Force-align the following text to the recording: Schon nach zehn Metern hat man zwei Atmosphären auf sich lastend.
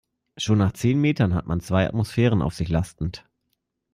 Schon 0.35 0.57
nach 0.57 0.71
zehn 0.71 0.99
Metern 0.99 1.35
hat 1.35 1.45
man 1.45 1.59
zwei 1.61 1.85
Atmosphären 1.85 2.41
auf 2.41 2.55
sich 2.55 2.69
lastend. 2.69 3.23